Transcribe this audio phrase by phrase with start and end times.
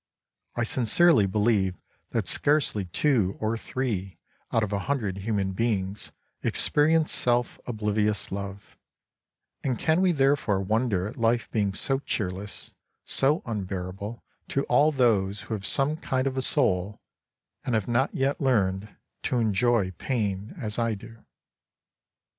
[0.55, 1.75] I sincerely believe
[2.09, 4.17] that scarcely two or three
[4.51, 6.11] out of a hundred human beings
[6.43, 8.79] exper ience self oblivious love,
[9.63, 12.73] and can we therefore wonder at life being so cheerless,
[13.05, 16.99] so unbearable to all those who have some kind of a soul,
[17.63, 18.89] and have not yet learned
[19.21, 21.23] to enjoy pain as I do.